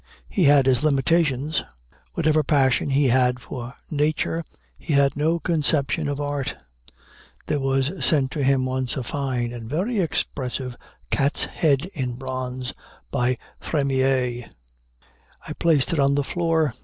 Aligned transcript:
He 0.31 0.45
had 0.45 0.65
his 0.65 0.81
limitations. 0.81 1.63
Whatever 2.15 2.41
passion 2.41 2.89
he 2.89 3.09
had 3.09 3.39
for 3.39 3.75
nature, 3.91 4.43
he 4.79 4.93
had 4.93 5.15
no 5.15 5.37
conception 5.37 6.07
of 6.07 6.19
art. 6.19 6.55
There 7.45 7.59
was 7.59 8.03
sent 8.03 8.31
to 8.31 8.43
him 8.43 8.65
once 8.65 8.97
a 8.97 9.03
fine 9.03 9.53
and 9.53 9.69
very 9.69 9.99
expressive 9.99 10.75
cat's 11.11 11.43
head 11.43 11.85
in 11.93 12.13
bronze, 12.15 12.73
by 13.11 13.37
Frémiet. 13.61 14.49
I 15.47 15.53
placed 15.59 15.93
it 15.93 15.99
on 15.99 16.15
the 16.15 16.23
floor. 16.23 16.73